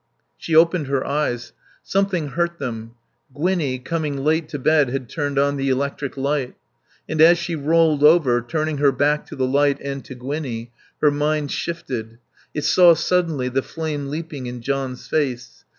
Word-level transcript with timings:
She 0.35 0.55
opened 0.55 0.87
her 0.87 1.05
eyes. 1.05 1.53
Something 1.83 2.29
hurt 2.29 2.57
them. 2.57 2.93
Gwinnie, 3.35 3.77
coming 3.77 4.17
late 4.17 4.49
to 4.49 4.57
bed, 4.57 4.89
had 4.89 5.07
turned 5.07 5.37
on 5.37 5.57
the 5.57 5.69
electric 5.69 6.17
light. 6.17 6.55
And 7.07 7.21
as 7.21 7.37
she 7.37 7.55
rolled 7.55 8.03
over, 8.03 8.41
turning 8.41 8.79
her 8.79 8.91
back 8.91 9.27
to 9.27 9.35
the 9.35 9.45
light 9.45 9.79
and 9.79 10.03
to 10.05 10.15
Gwinnie, 10.15 10.71
her 11.01 11.11
mind 11.11 11.51
shifted. 11.51 12.17
It 12.51 12.63
saw 12.63 12.95
suddenly 12.95 13.47
the 13.47 13.61
flame 13.61 14.07
leaping 14.09 14.47
in 14.47 14.63
John's 14.63 15.07
face. 15.07 15.65